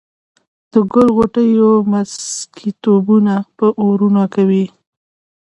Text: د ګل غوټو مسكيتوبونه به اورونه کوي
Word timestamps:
د 0.71 0.73
ګل 0.91 1.07
غوټو 1.15 1.69
مسكيتوبونه 1.91 3.35
به 3.57 3.67
اورونه 3.81 4.23
کوي 4.35 4.65